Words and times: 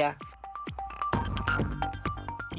vida 0.00 0.16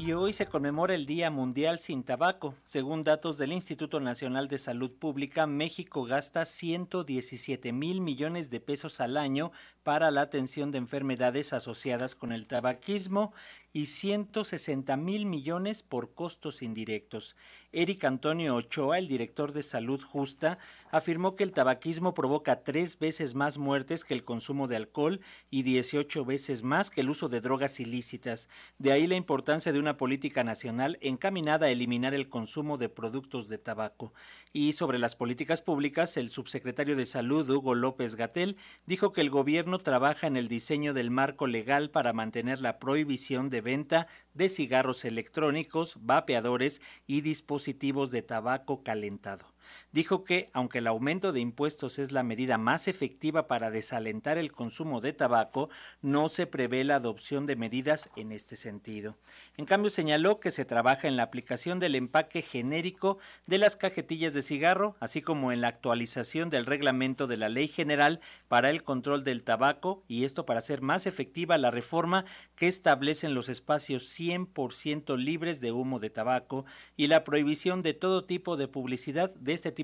Y 0.04 0.14
hoy 0.14 0.32
se 0.32 0.46
conmemora 0.46 0.96
el 0.96 1.06
Día 1.06 1.30
Mundial 1.30 1.78
sin 1.78 2.02
Tabaco. 2.02 2.56
Según 2.64 3.02
datos 3.02 3.38
del 3.38 3.52
Instituto 3.52 4.00
Nacional 4.00 4.48
de 4.48 4.58
Salud 4.58 4.90
Pública, 4.90 5.46
México 5.46 6.02
gasta 6.02 6.44
117 6.44 7.72
mil 7.72 8.00
millones 8.00 8.50
de 8.50 8.58
pesos 8.58 9.00
al 9.00 9.16
año 9.16 9.52
para 9.84 10.10
la 10.10 10.22
atención 10.22 10.72
de 10.72 10.78
enfermedades 10.78 11.52
asociadas 11.52 12.16
con 12.16 12.32
el 12.32 12.48
tabaquismo 12.48 13.32
y 13.72 13.86
160 13.86 14.96
mil 14.96 15.24
millones 15.24 15.82
por 15.82 16.14
costos 16.14 16.62
indirectos. 16.62 17.36
Eric 17.72 18.04
Antonio 18.04 18.54
Ochoa, 18.54 18.98
el 18.98 19.08
director 19.08 19.52
de 19.52 19.62
Salud 19.62 20.02
Justa, 20.02 20.58
afirmó 20.90 21.36
que 21.36 21.44
el 21.44 21.52
tabaquismo 21.52 22.12
provoca 22.12 22.64
tres 22.64 22.98
veces 22.98 23.34
más 23.34 23.56
muertes 23.56 24.04
que 24.04 24.12
el 24.12 24.24
consumo 24.24 24.68
de 24.68 24.76
alcohol 24.76 25.20
y 25.50 25.62
18 25.62 26.24
veces 26.26 26.62
más 26.62 26.90
que 26.90 27.00
el 27.00 27.08
uso 27.08 27.28
de 27.28 27.40
drogas 27.40 27.80
ilícitas. 27.80 28.50
De 28.78 28.92
ahí 28.92 29.06
la 29.06 29.16
importancia 29.16 29.72
de 29.72 29.78
una 29.78 29.91
política 29.96 30.44
nacional 30.44 30.98
encaminada 31.00 31.66
a 31.66 31.70
eliminar 31.70 32.14
el 32.14 32.28
consumo 32.28 32.78
de 32.78 32.88
productos 32.88 33.48
de 33.48 33.58
tabaco. 33.58 34.12
Y 34.52 34.72
sobre 34.72 34.98
las 34.98 35.16
políticas 35.16 35.62
públicas, 35.62 36.16
el 36.16 36.28
subsecretario 36.28 36.96
de 36.96 37.06
Salud, 37.06 37.48
Hugo 37.48 37.74
López 37.74 38.14
Gatel, 38.14 38.56
dijo 38.86 39.12
que 39.12 39.20
el 39.20 39.30
gobierno 39.30 39.78
trabaja 39.78 40.26
en 40.26 40.36
el 40.36 40.48
diseño 40.48 40.94
del 40.94 41.10
marco 41.10 41.46
legal 41.46 41.90
para 41.90 42.12
mantener 42.12 42.60
la 42.60 42.78
prohibición 42.78 43.50
de 43.50 43.60
venta 43.60 44.06
de 44.34 44.48
cigarros 44.48 45.04
electrónicos, 45.04 45.96
vapeadores 46.00 46.80
y 47.06 47.20
dispositivos 47.20 48.10
de 48.10 48.22
tabaco 48.22 48.82
calentado. 48.82 49.52
Dijo 49.92 50.24
que, 50.24 50.48
aunque 50.54 50.78
el 50.78 50.86
aumento 50.86 51.32
de 51.32 51.40
impuestos 51.40 51.98
es 51.98 52.12
la 52.12 52.22
medida 52.22 52.56
más 52.56 52.88
efectiva 52.88 53.46
para 53.46 53.70
desalentar 53.70 54.38
el 54.38 54.50
consumo 54.50 55.02
de 55.02 55.12
tabaco, 55.12 55.68
no 56.00 56.30
se 56.30 56.46
prevé 56.46 56.82
la 56.82 56.96
adopción 56.96 57.44
de 57.44 57.56
medidas 57.56 58.08
en 58.16 58.32
este 58.32 58.56
sentido. 58.56 59.18
En 59.58 59.66
cambio, 59.66 59.90
señaló 59.90 60.40
que 60.40 60.50
se 60.50 60.64
trabaja 60.64 61.08
en 61.08 61.18
la 61.18 61.24
aplicación 61.24 61.78
del 61.78 61.94
empaque 61.94 62.40
genérico 62.40 63.18
de 63.46 63.58
las 63.58 63.76
cajetillas 63.76 64.32
de 64.32 64.40
cigarro, 64.40 64.96
así 64.98 65.20
como 65.20 65.52
en 65.52 65.60
la 65.60 65.68
actualización 65.68 66.48
del 66.48 66.64
reglamento 66.64 67.26
de 67.26 67.36
la 67.36 67.50
Ley 67.50 67.68
General 67.68 68.20
para 68.48 68.70
el 68.70 68.84
control 68.84 69.24
del 69.24 69.44
tabaco, 69.44 70.04
y 70.08 70.24
esto 70.24 70.46
para 70.46 70.60
hacer 70.60 70.80
más 70.80 71.06
efectiva 71.06 71.58
la 71.58 71.70
reforma 71.70 72.24
que 72.56 72.66
establecen 72.66 73.34
los 73.34 73.50
espacios 73.50 74.04
100% 74.18 75.18
libres 75.18 75.60
de 75.60 75.70
humo 75.70 75.98
de 75.98 76.08
tabaco 76.08 76.64
y 76.96 77.08
la 77.08 77.24
prohibición 77.24 77.82
de 77.82 77.92
todo 77.92 78.24
tipo 78.24 78.56
de 78.56 78.68
publicidad 78.68 79.34
de 79.34 79.52
este 79.52 79.70
tipo 79.70 79.81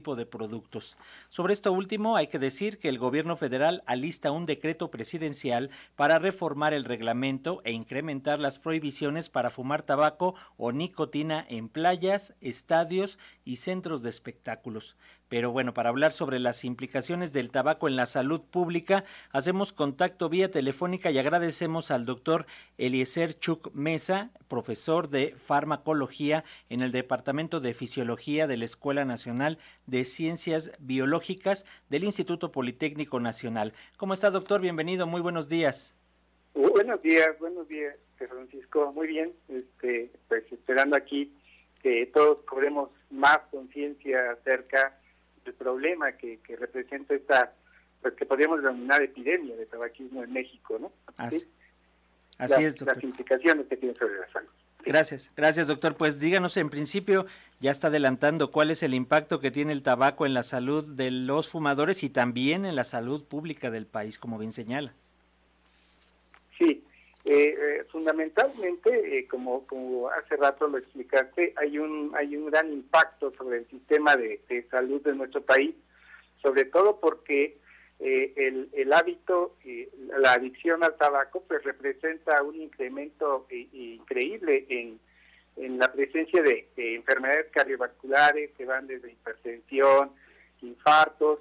Sobre 1.29 1.53
esto 1.53 1.73
último, 1.73 2.17
hay 2.17 2.29
que 2.29 2.39
decir 2.39 2.79
que 2.79 2.89
el 2.89 2.99
gobierno 2.99 3.37
federal 3.37 3.83
alista 3.87 4.31
un 4.31 4.47
decreto 4.47 4.91
presidencial 4.91 5.71
para 5.97 6.19
reformar 6.19 6.75
el 6.75 6.85
reglamento 6.85 7.61
e 7.65 7.73
incrementar 7.73 8.39
las 8.39 8.59
prohibiciones 8.59 9.29
para 9.29 9.51
fumar 9.51 9.83
tabaco 9.83 10.35
o 10.57 10.73
nicotina 10.73 11.45
en 11.49 11.69
playas, 11.69 12.35
estadios 12.41 13.19
y 13.45 13.57
centros 13.57 14.03
de 14.03 14.11
espectáculos. 14.11 14.97
Pero 15.29 15.53
bueno, 15.53 15.75
para 15.75 15.91
hablar 15.91 16.13
sobre 16.13 16.39
las 16.39 16.65
implicaciones 16.65 17.33
del 17.33 17.51
tabaco 17.51 17.87
en 17.87 17.97
la 17.97 18.07
salud 18.07 18.41
pública, 18.41 19.05
hacemos 19.31 19.73
contacto 19.73 20.29
vía 20.29 20.51
telefónica 20.51 21.11
y 21.11 21.19
agradecemos 21.19 21.91
al 21.91 22.07
doctor 22.07 22.47
Eliezer 22.79 23.39
Chuk 23.39 23.73
Mesa, 23.75 24.31
profesor 24.49 25.09
de 25.09 25.35
farmacología 25.37 26.45
en 26.71 26.81
el 26.81 26.93
Departamento 26.93 27.61
de 27.61 27.75
Fisiología 27.75 28.47
de 28.47 28.57
la 28.57 28.65
Escuela 28.65 29.05
Nacional 29.05 29.59
de 29.87 30.07
Ciencias 30.07 30.73
Biológicas 30.79 31.67
del 31.91 32.05
Instituto 32.05 32.51
Politécnico 32.51 33.21
Nacional. 33.21 33.75
¿Cómo 33.99 34.15
está, 34.15 34.31
doctor? 34.31 34.63
Bienvenido, 34.63 35.07
muy 35.07 35.21
buenos 35.21 35.49
días. 35.49 35.95
Buenos 36.55 37.03
días, 37.03 37.39
buenos 37.39 37.69
días, 37.69 37.95
Francisco. 38.17 38.93
Muy 38.93 39.09
bien, 39.09 39.33
este, 39.49 40.11
pues 40.27 40.51
esperando 40.51 40.97
aquí 40.97 41.35
que 41.83 42.07
todos 42.07 42.39
cobremos 42.45 42.91
más 43.11 43.39
conciencia 43.51 44.33
acerca 44.33 44.98
el 45.49 45.55
problema 45.55 46.13
que, 46.13 46.39
representa 46.59 47.15
esta, 47.15 47.53
pues 48.01 48.15
que 48.15 48.27
podríamos 48.27 48.63
denominar 48.63 49.03
epidemia 49.03 49.57
de 49.57 49.67
tabaquismo 49.67 50.23
en 50.23 50.33
México, 50.33 50.79
¿no? 50.79 50.93
Así, 51.17 51.47
es, 52.65 52.81
Las 52.83 53.03
implicaciones 53.03 53.67
que 53.67 53.77
tiene 53.77 53.95
sobre 53.97 54.19
la 54.19 54.31
salud. 54.31 54.49
Gracias, 54.85 55.33
gracias 55.37 55.67
doctor. 55.67 55.97
Pues 55.97 56.19
díganos 56.19 56.57
en 56.57 56.71
principio, 56.71 57.27
ya 57.61 57.71
está 57.71 57.89
adelantando 57.89 58.51
cuál 58.51 58.71
es 58.71 58.83
el 58.83 58.95
impacto 58.95 59.41
que 59.41 59.51
tiene 59.51 59.73
el 59.73 59.83
tabaco 59.83 60.25
en 60.25 60.35
la 60.35 60.43
salud 60.43 60.85
de 60.85 61.11
los 61.11 61.49
fumadores 61.49 62.03
y 62.05 62.11
también 62.11 62.65
en 62.65 62.77
la 62.77 62.85
salud 62.85 63.25
pública 63.25 63.71
del 63.71 63.87
país, 63.87 64.19
como 64.19 64.39
bien 64.39 64.53
señala. 64.53 64.95
Eh, 67.31 67.55
eh, 67.61 67.85
fundamentalmente, 67.93 69.19
eh, 69.19 69.29
como, 69.29 69.67
como 69.67 70.09
hace 70.09 70.35
rato 70.37 70.67
lo 70.67 70.79
explicaste, 70.79 71.53
hay 71.59 71.79
un, 71.79 72.11
hay 72.17 72.35
un 72.35 72.47
gran 72.47 72.73
impacto 72.73 73.31
sobre 73.37 73.59
el 73.59 73.69
sistema 73.69 74.17
de, 74.17 74.41
salud 74.71 75.03
de 75.03 75.15
nuestro 75.15 75.43
país, 75.43 75.75
sobre 76.41 76.65
todo 76.65 76.99
porque 76.99 77.59
el, 77.99 78.71
el 78.73 78.93
hábito, 78.95 79.57
la 80.17 80.33
adicción 80.33 80.83
al 80.83 80.97
tabaco, 80.97 81.45
pues 81.47 81.63
representa 81.65 82.43
un 82.43 82.63
incremento 82.63 83.47
increíble 83.51 84.65
en, 84.71 84.99
en 85.57 85.79
la 85.79 85.93
presencia 85.93 86.43
de, 86.43 86.67
enfermedades 86.77 87.49
cardiovasculares 87.51 88.53
que 88.57 88.65
van 88.65 88.87
desde 88.87 89.13
hipertensión, 89.13 90.13
infartos, 90.63 91.41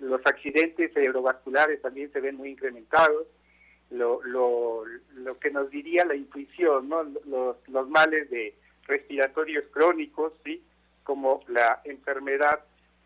los 0.00 0.24
accidentes 0.24 0.92
cerebrovasculares 0.94 1.82
también 1.82 2.12
se 2.12 2.20
ven 2.20 2.36
muy 2.36 2.50
incrementados 2.50 3.26
lo, 3.92 4.22
lo, 4.24 5.38
que 5.38 5.50
nos 5.50 5.70
diría 5.70 6.04
la 6.04 6.14
intuición, 6.14 6.88
¿no? 6.88 7.02
Los, 7.26 7.56
los 7.68 7.88
males 7.88 8.30
de 8.30 8.54
respiratorios 8.86 9.64
crónicos, 9.70 10.32
¿sí? 10.44 10.62
Como 11.04 11.42
la 11.48 11.80
enfermedad 11.84 12.60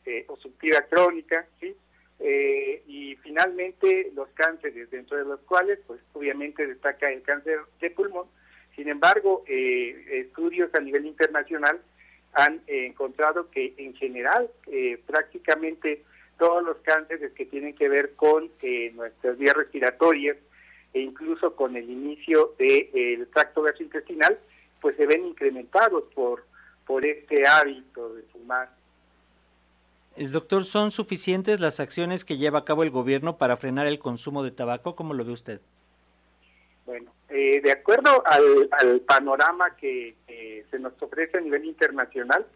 eh, 0.05 0.25
obstructiva 0.29 0.83
crónica, 0.83 1.47
¿sí? 1.61 1.75
Eh, 2.19 2.83
y 2.87 3.17
finalmente 3.17 4.11
los 4.15 4.29
cánceres, 4.31 4.91
dentro 4.91 5.19
de 5.19 5.25
los 5.25 5.41
cuales, 5.41 5.79
pues 5.87 6.01
obviamente 6.15 6.67
destaca 6.67 7.11
el 7.11 7.23
cáncer 7.23 7.61
de 7.81 7.91
pulmón. 7.91 8.27
Sin 8.75 8.89
embargo, 8.89 9.45
eh, 9.47 10.21
estudios 10.27 10.75
a 10.75 10.81
nivel 10.81 11.07
internacional 11.07 11.81
han 12.33 12.61
encontrado 12.67 13.51
que 13.51 13.73
en 13.79 13.95
general 13.95 14.51
prácticamente 15.07 16.05
todos 16.39 16.63
los 16.63 16.77
cánceres 16.83 17.33
que 17.33 17.47
tienen 17.47 17.75
que 17.75 17.89
ver 17.89 18.15
con 18.15 18.51
nuestras 18.95 19.39
vías 19.39 19.57
respiratorias, 19.57 20.37
e 20.97 21.01
incluso 21.01 21.55
con 21.55 21.77
el 21.77 21.91
inicio 21.91 22.55
del 22.59 23.29
tracto 23.29 23.61
gastrointestinal, 23.61 24.39
pues 24.81 24.97
se 24.97 25.05
ven 25.05 25.27
incrementados 25.27 26.05
por, 26.15 26.47
por 26.87 27.05
este 27.05 27.47
hábito 27.47 28.15
de 28.15 28.23
fumar. 28.23 28.71
El 30.17 30.33
doctor, 30.33 30.65
¿son 30.65 30.91
suficientes 30.91 31.61
las 31.61 31.81
acciones 31.81 32.25
que 32.25 32.39
lleva 32.39 32.61
a 32.61 32.65
cabo 32.65 32.83
el 32.83 32.89
gobierno 32.89 33.37
para 33.37 33.59
frenar 33.59 33.87
el 33.87 33.99
consumo 33.99 34.43
de 34.43 34.53
tabaco? 34.53 34.97
¿Cómo 34.97 35.13
lo 35.13 35.23
ve 35.27 35.33
usted? 35.33 35.61
Bueno, 36.87 37.13
eh, 37.29 37.61
de 37.61 37.73
acuerdo 37.73 38.23
al, 38.25 39.03
panorama 39.03 39.77
que 39.77 40.15
se 40.71 40.79
nos 40.79 40.95
ofrece 41.03 41.37
a 41.37 41.43
nivel 41.43 41.67
internacional, 41.67 42.47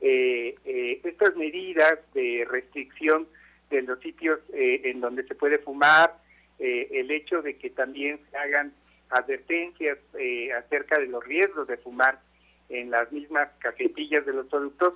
eh, 0.00 0.54
eh, 0.64 1.00
estas 1.02 1.34
medidas 1.34 1.98
de 2.14 2.46
restricción 2.48 3.26
de 3.68 3.82
los 3.82 3.98
sitios 3.98 4.38
en 4.52 5.00
donde 5.00 5.24
se 5.24 5.34
puede 5.34 5.58
fumar, 5.58 6.16
eh, 6.60 6.88
el 7.00 7.10
hecho 7.10 7.40
de 7.40 7.56
que 7.56 7.70
también 7.70 8.20
se 8.30 8.36
hagan 8.36 8.74
advertencias 9.08 9.96
eh, 10.18 10.52
acerca 10.52 10.98
de 10.98 11.06
los 11.06 11.24
riesgos 11.24 11.66
de 11.66 11.78
fumar 11.78 12.20
en 12.68 12.90
las 12.90 13.10
mismas 13.10 13.48
cajetillas 13.60 14.26
de 14.26 14.34
los 14.34 14.46
productos 14.46 14.92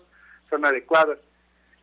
son 0.51 0.67
adecuadas. 0.67 1.19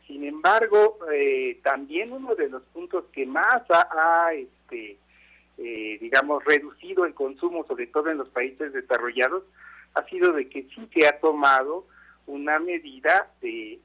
Sin 0.05 0.23
embargo, 0.23 0.99
eh, 1.11 1.59
también 1.63 2.13
uno 2.13 2.35
de 2.35 2.49
los 2.49 2.61
puntos 2.73 3.05
que 3.11 3.25
más 3.25 3.63
ha, 3.71 4.31
este, 4.33 4.97
digamos, 5.57 6.45
reducido 6.45 7.05
el 7.05 7.15
consumo, 7.15 7.65
sobre 7.67 7.87
todo 7.87 8.11
en 8.11 8.19
los 8.19 8.29
países 8.29 8.73
desarrollados, 8.73 9.43
ha 9.95 10.03
sido 10.05 10.31
de 10.33 10.47
que 10.47 10.63
sí 10.75 10.87
se 10.93 11.07
ha 11.07 11.19
tomado 11.19 11.87
una 12.27 12.59
medida 12.59 13.31
de, 13.41 13.79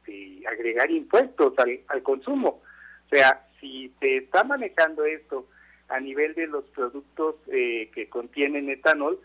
agregar 0.47 0.91
impuestos 0.91 1.59
al, 1.59 1.81
al 1.89 2.03
consumo. 2.03 2.61
O 3.07 3.09
sea, 3.09 3.47
si 3.61 3.93
se 3.99 4.19
está 4.19 4.45
manejando 4.45 5.05
esto 5.07 5.47
a 5.89 6.01
nivel 6.01 6.35
de 6.35 6.47
los 6.47 6.65
productos 6.67 7.37
eh, 7.49 7.91
que 7.95 8.09
contienen 8.09 8.69
etanol, 8.69 9.21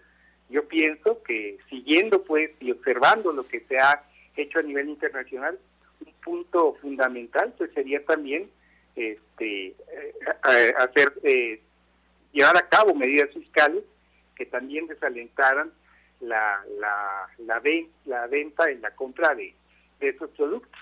yo 0.49 0.67
pienso 0.67 1.23
que 1.23 1.57
siguiendo 1.69 2.23
pues 2.23 2.51
y 2.59 2.71
observando 2.71 3.31
lo 3.31 3.47
que 3.47 3.61
se 3.61 3.77
ha 3.77 4.03
hecho 4.35 4.59
a 4.59 4.63
nivel 4.63 4.89
internacional, 4.89 5.57
un 6.05 6.13
punto 6.23 6.77
fundamental 6.81 7.53
pues 7.57 7.71
sería 7.73 8.03
también 8.05 8.49
este 8.95 9.67
eh, 9.67 10.73
hacer 10.77 11.13
eh, 11.23 11.61
llevar 12.33 12.57
a 12.57 12.67
cabo 12.67 12.93
medidas 12.93 13.29
fiscales 13.31 13.83
que 14.35 14.45
también 14.45 14.87
desalentaran 14.87 15.71
la 16.19 16.63
la 16.79 17.29
la, 17.39 17.61
la 18.05 18.27
venta 18.27 18.71
y 18.71 18.77
la 18.77 18.91
compra 18.91 19.33
de, 19.33 19.53
de 19.99 20.09
esos 20.09 20.29
productos. 20.31 20.79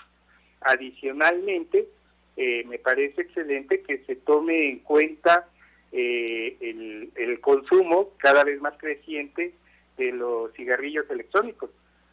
Adicionalmente, 0.62 1.88
me 2.36 2.78
parece 2.78 3.22
excelente 3.22 3.82
que 3.82 3.98
se 4.04 4.16
tome 4.16 4.70
en 4.70 4.78
cuenta 4.80 5.48
eh, 5.92 6.56
el, 6.60 7.40
consumo 7.40 8.10
cada 8.18 8.44
vez 8.44 8.60
más 8.60 8.74
creciente 8.76 9.54
de 9.96 10.12
los 10.12 10.52
cigarrillos 10.52 11.08
electrónicos, 11.10 11.70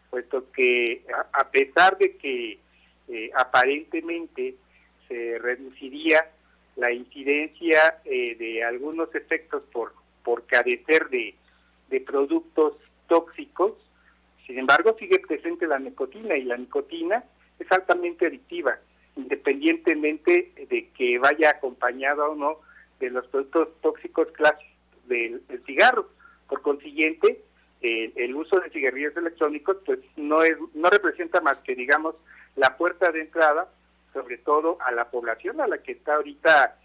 puesto 0.09 0.51
que 0.51 1.03
a, 1.33 1.51
pesar 1.51 1.97
de 1.97 2.15
que 2.17 2.59
eh, 3.09 3.29
aparentemente 3.35 4.55
se 5.07 5.37
reduciría 5.39 6.29
la 6.75 6.91
incidencia 6.91 7.99
eh, 8.05 8.35
de 8.35 8.63
algunos 8.63 9.13
efectos 9.13 9.63
por, 9.71 9.93
por 10.23 10.45
carecer 10.45 11.09
de, 11.09 11.35
de 11.89 12.01
productos 12.01 12.77
tóxicos, 13.07 13.73
sin 14.45 14.59
embargo 14.59 14.95
sigue 14.97 15.19
presente 15.19 15.67
la 15.67 15.79
nicotina 15.79 16.37
y 16.37 16.43
la 16.43 16.57
nicotina 16.57 17.23
es 17.59 17.71
altamente 17.71 18.27
adictiva, 18.27 18.79
independientemente 19.15 20.53
de 20.69 20.89
que 20.97 21.19
vaya 21.19 21.51
acompañada 21.51 22.27
o 22.29 22.35
no 22.35 22.66
de 22.99 23.09
los 23.09 23.27
productos 23.27 23.69
tóxicos 23.81 24.27
clásicos 24.31 24.77
del, 25.07 25.41
cigarro. 25.65 26.09
Por 26.47 26.61
consiguiente, 26.61 27.41
el 27.81 28.35
uso 28.35 28.59
de 28.59 28.69
cigarrillos 28.69 29.15
electrónicos 29.15 29.77
pues 29.85 29.99
no 30.15 30.41
es 30.41 30.57
no 30.73 30.89
representa 30.89 31.41
más 31.41 31.57
que 31.59 31.75
digamos 31.75 32.15
la 32.55 32.75
puerta 32.75 33.11
de 33.11 33.21
entrada 33.21 33.69
sobre 34.13 34.37
todo 34.39 34.77
a 34.81 34.91
la 34.91 35.09
población 35.11 35.61
a 35.61 35.67
la 35.67 35.77
que 35.77 35.91
está 35.91 36.15
ahorita 36.15 36.79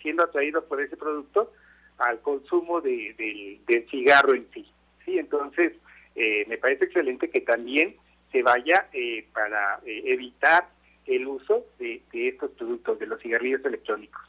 siendo 0.00 0.22
atraído 0.22 0.64
por 0.66 0.80
ese 0.80 0.96
producto 0.96 1.52
al 1.98 2.20
consumo 2.20 2.80
de, 2.80 3.58
del 3.66 3.88
cigarro 3.90 4.34
en 4.34 4.46
sí 4.54 4.64
sí 5.04 5.18
entonces 5.18 5.72
eh, 6.14 6.44
me 6.48 6.58
parece 6.58 6.84
excelente 6.84 7.28
que 7.28 7.40
también 7.40 7.96
se 8.30 8.42
vaya 8.42 8.88
eh, 8.92 9.26
para 9.32 9.80
eh, 9.84 10.02
evitar 10.06 10.68
el 11.06 11.26
uso 11.26 11.66
de 11.78 12.02
estos 12.12 12.52
productos 12.52 12.98
de 12.98 13.06
los 13.06 13.20
cigarrillos 13.20 13.64
electrónicos 13.64 14.22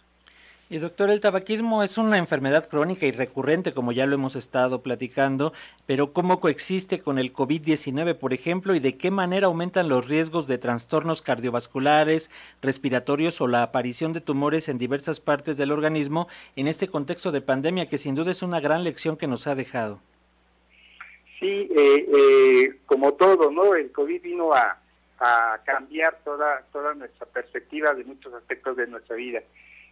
y 0.69 0.80
doctor, 0.80 1.10
el 1.10 1.22
tabaquismo 1.22 1.81
es 1.81 1.98
una 1.98 2.18
enfermedad 2.18 2.68
crónica 2.68 3.06
y 3.06 3.12
recurrente, 3.12 3.72
como 3.72 3.94
ya 3.94 4.06
lo 4.06 4.16
hemos 4.16 4.36
estado 4.36 4.81
platicando, 4.81 5.54
pero 5.86 6.12
¿cómo 6.12 6.42
coexiste 6.42 7.00
con 7.00 7.19
el 7.19 7.31
COVID-19, 7.31 8.16
por 8.16 8.34
ejemplo, 8.34 8.75
y 8.75 8.81
de 8.81 8.98
qué 8.98 9.10
manera 9.10 9.48
aumentan 9.48 9.88
los 9.88 10.10
riesgos 10.10 10.46
de 10.46 10.58
trastornos 10.58 11.22
cardiovasculares, 11.22 12.30
respiratorios 12.62 13.40
o 13.40 13.48
la 13.48 13.64
aparición 13.64 14.12
de 14.12 14.19
tumores 14.19 14.68
en 14.68 14.78
diversas 14.78 15.22
partes 15.22 15.56
del 15.56 15.72
organismo 15.72 16.28
en 16.58 16.68
este 16.68 16.90
contexto 16.90 17.31
de 17.31 17.40
pandemia, 17.40 17.88
que 17.88 17.98
sin 17.98 18.16
duda 18.16 18.31
es 18.31 18.42
una 18.42 18.60
gran 18.60 18.84
lección 18.84 19.16
que 19.16 19.28
nos 19.28 19.48
ha 19.48 19.56
dejado? 19.56 20.02
Sí, 21.40 21.69
eh, 21.78 22.10
eh, 22.14 22.80
como 22.86 23.14
todo, 23.14 23.52
¿no? 23.52 23.74
El 23.74 23.92
COVID 23.94 24.22
vino 24.22 24.54
a, 24.54 24.81
cambiar 25.66 26.19
toda 26.24 26.94
nuestra 26.94 27.25
perspectiva 27.25 27.92
de 27.94 28.04
muchos 28.04 28.31
aspectos 28.36 28.78
de 28.78 28.86
nuestra 28.86 29.16
vida. 29.16 29.42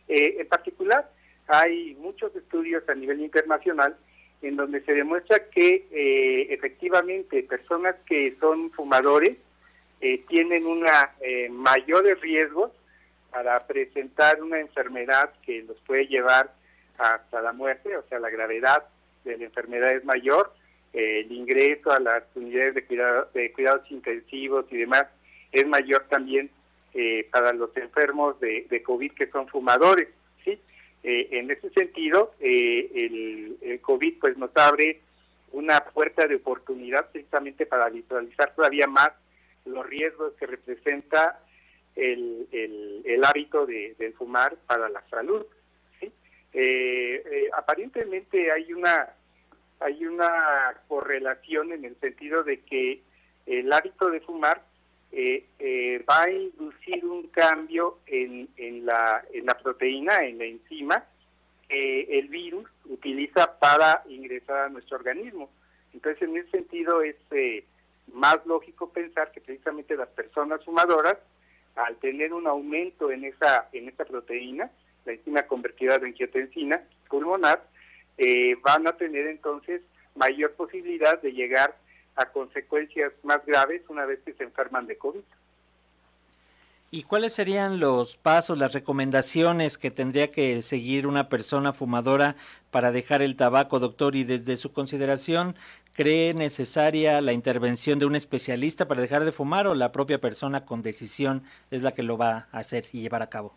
Eh, 0.07 0.37
en 0.39 0.47
particular, 0.47 1.09
hay 1.47 1.95
muchos 1.95 2.35
estudios 2.35 2.87
a 2.89 2.95
nivel 2.95 3.21
internacional 3.21 3.95
en 4.41 4.55
donde 4.55 4.81
se 4.81 4.93
demuestra 4.93 5.49
que 5.49 5.87
eh, 5.91 6.53
efectivamente 6.53 7.43
personas 7.43 7.95
que 8.05 8.35
son 8.39 8.71
fumadores 8.71 9.37
eh, 10.01 10.23
tienen 10.27 10.65
una 10.65 11.11
mayores 11.49 12.19
riesgos 12.21 12.71
para 13.31 13.65
presentar 13.65 14.41
una 14.41 14.59
enfermedad 14.59 15.31
que 15.45 15.63
los 15.63 15.77
puede 15.81 16.07
llevar 16.07 16.53
hasta 16.97 17.41
la 17.41 17.53
muerte, 17.53 17.97
o 17.97 18.03
sea, 18.07 18.19
la 18.19 18.29
gravedad 18.29 18.85
de 19.23 19.37
la 19.37 19.45
enfermedad 19.45 19.91
es 19.91 20.05
mayor, 20.05 20.53
el 20.93 21.29
ingreso 21.31 21.91
a 21.91 21.99
las 21.99 22.23
unidades 22.35 22.75
de, 22.75 22.85
cuidado, 22.85 23.29
de 23.33 23.51
cuidados 23.51 23.89
intensivos 23.91 24.65
y 24.71 24.77
demás 24.77 25.07
es 25.51 25.65
mayor 25.67 26.05
también 26.09 26.49
eh, 26.97 27.27
para 27.29 27.51
los 27.51 27.75
enfermos 27.75 28.39
de, 28.39 28.81
COVID 28.81 29.11
que 29.11 29.27
son 29.27 29.49
fumadores. 29.49 30.07
¿sí? 30.45 30.57
Eh, 31.03 31.27
en 31.31 31.51
ese 31.51 31.69
sentido, 31.71 32.33
eh, 32.39 32.89
el, 32.95 33.57
el, 33.61 33.81
COVID 33.81 34.17
pues 34.17 34.37
nos 34.37 34.55
abre 34.55 35.01
una 35.51 35.81
puerta 35.81 36.25
de 36.25 36.35
oportunidad 36.35 37.11
precisamente 37.11 37.65
para 37.65 37.89
visualizar 37.89 38.55
todavía 38.55 38.87
más 38.87 39.11
los 39.65 39.85
riesgos 39.85 40.35
que 40.39 40.45
representa 40.45 41.41
el, 41.97 42.47
el, 42.53 43.23
hábito 43.25 43.65
de, 43.65 44.13
fumar 44.17 44.55
para 44.65 44.87
la 44.87 45.03
salud. 45.09 45.45
¿sí? 45.99 46.09
aparentemente 47.57 48.53
hay 48.53 48.71
una 48.71 49.09
hay 49.81 50.05
una 50.05 50.79
correlación 50.87 51.73
en 51.73 51.83
el 51.83 51.99
sentido 51.99 52.43
de 52.43 52.61
que 52.61 53.01
el 53.47 53.73
hábito 53.73 54.09
de 54.09 54.21
fumar 54.21 54.63
eh, 55.17 55.45
eh, 55.59 56.03
va 56.09 56.23
a 56.23 56.29
inducir 56.29 57.05
un 57.05 57.27
cambio 57.27 57.99
en, 58.05 58.49
en, 58.57 58.85
la, 58.85 59.23
en 59.31 59.45
la 59.45 59.57
proteína, 59.57 60.17
en 60.25 60.37
la 60.37 60.43
enzima, 60.43 61.05
que 61.69 62.01
el 62.19 62.27
virus 62.27 62.69
utiliza 62.83 63.57
para 63.57 64.03
ingresar 64.09 64.65
a 64.65 64.69
nuestro 64.69 64.97
organismo. 64.97 65.49
Entonces, 65.93 66.21
en 66.21 66.35
ese 66.35 66.49
sentido, 66.49 67.01
es 67.01 67.15
eh, 67.31 67.63
más 68.11 68.45
lógico 68.45 68.89
pensar 68.89 69.31
que 69.31 69.39
precisamente 69.39 69.95
las 69.95 70.09
personas 70.09 70.65
fumadoras, 70.65 71.15
al 71.75 71.95
tener 71.95 72.33
un 72.33 72.45
aumento 72.45 73.09
en 73.09 73.23
esa, 73.23 73.69
en 73.71 73.87
esa 73.87 74.03
proteína, 74.03 74.69
la 75.05 75.13
enzima 75.13 75.43
convertida 75.43 75.95
en 75.95 76.07
angiotensina 76.07 76.81
pulmonar, 77.07 77.65
van 78.63 78.85
a 78.85 78.97
tener 78.97 79.27
entonces 79.27 79.81
mayor 80.15 80.51
posibilidad 80.55 81.21
de 81.21 81.31
llegar 81.31 81.75
a 82.15 82.25
consecuencias 82.25 83.13
más 83.23 83.45
graves 83.45 83.81
una 83.89 84.05
vez 84.05 84.19
que 84.25 84.33
se 84.33 84.43
enferman 84.43 84.87
de 84.87 84.97
COVID. 84.97 85.21
¿Y 86.91 87.03
cuáles 87.03 87.33
serían 87.33 87.79
los 87.79 88.15
pasos, 88.15 88.57
las 88.57 88.73
recomendaciones 88.73 89.77
que 89.77 89.91
tendría 89.91 90.31
que 90.31 90.61
seguir 90.61 91.07
una 91.07 91.27
persona 91.27 91.73
fumadora 91.73 92.35
para 92.71 92.91
dejar 92.91 93.21
el 93.21 93.35
tabaco, 93.35 93.79
doctor? 93.79 94.15
Y 94.15 94.23
desde 94.23 94.55
su 94.55 94.71
consideración, 94.71 95.55
¿cree 95.93 96.33
necesaria 96.33 97.19
la 97.19 97.33
intervención 97.33 97.99
de 97.99 98.05
un 98.05 98.15
especialista 98.15 98.87
para 98.87 99.01
dejar 99.01 99.25
de 99.25 99.33
fumar 99.33 99.67
o 99.67 99.75
la 99.75 99.91
propia 99.91 100.21
persona 100.21 100.63
con 100.63 100.83
decisión 100.83 101.43
es 101.69 101.81
la 101.81 101.93
que 101.93 102.03
lo 102.03 102.17
va 102.17 102.47
a 102.51 102.59
hacer 102.59 102.85
y 102.93 103.01
llevar 103.01 103.23
a 103.23 103.29
cabo? 103.29 103.53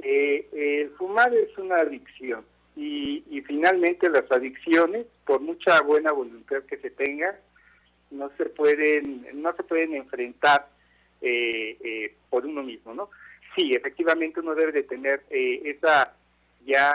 Eh, 0.00 0.46
el 0.52 0.90
fumar 0.98 1.32
es 1.32 1.56
una 1.56 1.76
adicción 1.76 2.44
y, 2.80 3.42
finalmente 3.42 4.08
las 4.08 4.30
adicciones, 4.30 5.06
por 5.24 5.40
mucha 5.40 5.80
buena 5.82 6.12
voluntad 6.12 6.62
que 6.62 6.76
se 6.76 6.90
tenga, 6.90 7.36
no 8.10 8.30
se 8.36 8.46
pueden, 8.46 9.26
no 9.34 9.52
se 9.56 9.64
pueden 9.64 9.94
enfrentar 9.94 10.68
eh, 11.20 11.76
eh, 11.80 12.14
por 12.30 12.46
uno 12.46 12.62
mismo, 12.62 12.94
¿no? 12.94 13.10
Sí, 13.56 13.72
efectivamente 13.74 14.40
uno 14.40 14.54
debe 14.54 14.70
de 14.70 14.82
tener 14.84 15.24
eh, 15.30 15.62
esa 15.64 16.14
ya 16.64 16.94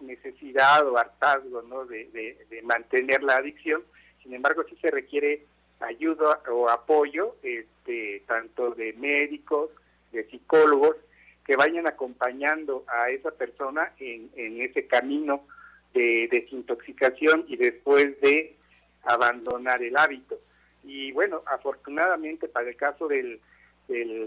necesidad 0.00 0.86
o 0.86 0.96
hartazgo, 0.96 1.62
¿no? 1.62 1.84
De, 1.84 2.06
de, 2.48 2.62
mantener 2.62 3.22
la 3.22 3.36
adicción. 3.36 3.82
Sin 4.22 4.32
embargo, 4.32 4.64
sí 4.70 4.76
se 4.80 4.90
requiere 4.90 5.44
ayuda 5.80 6.40
o 6.50 6.70
apoyo, 6.70 7.36
este, 7.42 8.22
tanto 8.26 8.70
de 8.70 8.94
médicos, 8.94 9.70
de 10.12 10.24
psicólogos, 10.28 10.96
que 11.44 11.56
vayan 11.56 11.86
acompañando 11.86 12.84
a 12.88 13.10
esa 13.10 13.30
persona 13.30 13.92
en, 13.98 14.30
ese 14.60 14.86
camino 14.86 15.46
de 15.92 16.28
desintoxicación 16.30 17.44
y 17.48 17.56
después 17.56 18.20
de 18.20 18.56
abandonar 19.02 19.82
el 19.82 19.96
hábito. 19.96 20.38
Y 20.84 21.12
bueno, 21.12 21.42
afortunadamente 21.46 22.48
para 22.48 22.68
el 22.68 22.76
caso 22.76 23.08
del, 23.08 23.40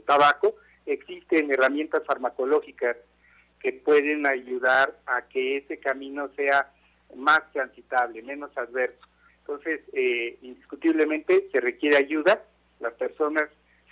tabaco 0.05 0.55
existen 0.85 1.49
herramientas 1.49 2.03
farmacológicas 2.05 2.97
que 3.61 3.71
pueden 3.71 4.27
ayudar 4.27 4.99
a 5.05 5.21
que 5.21 5.57
ese 5.57 5.77
camino 5.77 6.29
sea 6.35 6.69
más 7.15 7.39
transitable, 7.53 8.21
menos 8.21 8.51
adverso. 8.57 8.99
Entonces, 9.39 9.79
eh, 9.93 10.37
indiscutiblemente 10.41 11.47
se 11.49 11.61
requiere 11.61 11.95
ayuda. 11.95 12.43
Las 12.81 12.93
personas 12.93 13.49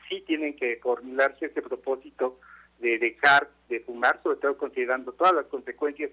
sí 0.09 0.21
tienen 0.27 0.57
que 0.57 0.77
formularse 0.83 1.45
ese 1.45 1.61
propósito 1.61 2.37
de 2.81 2.97
dejar 2.97 3.49
de 3.69 3.79
fumar, 3.79 4.19
sobre 4.21 4.39
todo 4.39 4.57
considerando 4.57 5.13
todas 5.13 5.33
las 5.33 5.45
consecuencias 5.45 6.11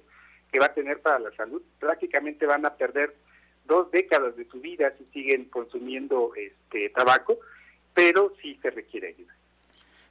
que 0.53 0.61
va 0.61 0.67
a 0.67 0.75
tener 0.75 1.01
para 1.01 1.19
la 1.19 1.33
salud. 1.33 1.63
Prácticamente 1.79 2.47
van 2.47 2.65
a 2.65 2.77
perder 2.77 3.15
dos 3.65 3.91
décadas 3.91 4.37
de 4.37 4.47
su 4.47 4.61
vida 4.61 4.91
si 4.93 5.05
siguen 5.07 5.47
consumiendo 5.47 6.33
este 6.37 6.91
tabaco, 6.91 7.39
pero 7.95 8.33
sí 8.41 8.59
se 8.63 8.71
requiere 8.71 9.09
ayuda. 9.09 9.38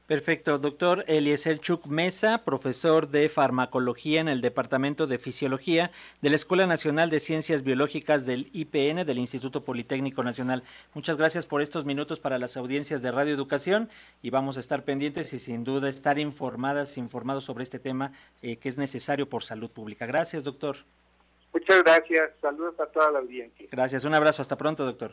Perfecto, 0.08 0.58
doctor 0.58 1.04
Eliezer 1.08 1.60
Chuk 1.60 1.86
Mesa, 1.88 2.46
profesor 2.46 3.10
de 3.10 3.28
farmacología 3.28 4.22
en 4.22 4.30
el 4.30 4.40
Departamento 4.40 5.06
de 5.06 5.20
Fisiología 5.20 5.92
de 6.22 6.30
la 6.30 6.38
Escuela 6.38 6.66
Nacional 6.66 7.10
de 7.10 7.20
Ciencias 7.20 7.62
Biológicas 7.62 8.26
del 8.26 8.50
IPN 8.54 9.06
del 9.06 9.20
Instituto 9.20 9.66
Politécnico 9.66 10.24
Nacional. 10.24 10.64
Muchas 10.94 11.18
gracias 11.18 11.46
por 11.46 11.62
estos 11.62 11.84
minutos 11.84 12.22
para 12.22 12.40
las 12.40 12.56
audiencias 12.56 13.02
de 13.02 13.12
Radio 13.12 13.34
Educación 13.34 13.90
y 14.22 14.30
vamos 14.30 14.56
a 14.56 14.62
estar 14.62 14.86
pendientes 14.86 15.34
y 15.34 15.40
sin 15.40 15.66
duda 15.66 15.90
estar 15.90 16.18
informadas, 16.20 16.98
informados 16.98 17.44
sobre 17.44 17.64
este 17.64 17.78
tema 17.78 18.14
eh, 18.42 18.56
que 18.56 18.70
es 18.70 18.78
necesario 18.78 19.28
por 19.28 19.44
salud 19.44 19.70
pública. 19.70 20.06
Gracias, 20.06 20.46
doctor. 20.46 20.78
Muchas 21.52 21.84
gracias. 21.84 22.32
Saludos 22.40 22.80
a 22.80 22.86
toda 22.86 23.12
la 23.12 23.20
audiencia. 23.20 23.68
Gracias. 23.70 24.06
Un 24.06 24.14
abrazo. 24.14 24.42
Hasta 24.42 24.56
pronto, 24.56 24.86
doctor. 24.86 25.12